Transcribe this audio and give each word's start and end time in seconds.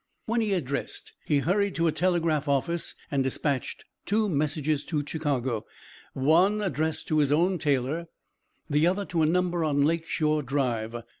When 0.25 0.41
he 0.41 0.49
had 0.49 0.65
dressed 0.65 1.13
he 1.25 1.37
hurried 1.41 1.75
to 1.75 1.85
a 1.85 1.91
telegraph 1.91 2.47
office 2.47 2.95
and 3.11 3.21
dispatched 3.21 3.85
two 4.07 4.27
messages 4.29 4.83
to 4.85 5.03
Chicago, 5.05 5.67
one 6.15 6.59
addressed 6.59 7.07
to 7.09 7.19
his 7.19 7.31
own 7.31 7.59
tailor, 7.59 8.07
the 8.67 8.87
other 8.87 9.05
to 9.05 9.21
a 9.21 9.27
number 9.27 9.63
on 9.63 9.85
Lake 9.85 10.07
Shore 10.07 10.41
Drive. 10.41 11.03